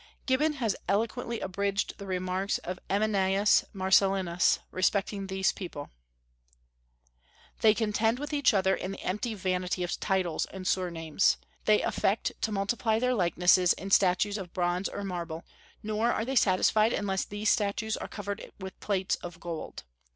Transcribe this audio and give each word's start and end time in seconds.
Gibbon 0.25 0.53
has 0.53 0.75
eloquently 0.89 1.41
abridged 1.41 1.99
the 1.99 2.07
remarks 2.07 2.57
of 2.57 2.79
Ammianus 2.89 3.65
Marcellinus 3.71 4.57
respecting 4.71 5.27
these 5.27 5.51
people: 5.51 5.91
"They 7.59 7.75
contend 7.75 8.17
with 8.17 8.33
each 8.33 8.51
other 8.51 8.73
in 8.73 8.89
the 8.93 9.01
empty 9.01 9.35
vanity 9.35 9.83
of 9.83 9.99
titles 9.99 10.47
and 10.47 10.67
surnames. 10.67 11.37
They 11.65 11.83
affect 11.83 12.31
to 12.41 12.51
multiply 12.51 12.97
their 12.97 13.13
likenesses 13.13 13.73
in 13.73 13.91
statues 13.91 14.39
of 14.39 14.53
bronze 14.53 14.89
or 14.89 15.03
marble; 15.03 15.45
nor 15.83 16.11
are 16.11 16.25
they 16.25 16.35
satisfied 16.35 16.93
unless 16.93 17.23
these 17.23 17.51
statues 17.51 17.95
are 17.95 18.07
covered 18.07 18.51
with 18.57 18.79
plates 18.79 19.17
of 19.17 19.39
gold. 19.39 19.83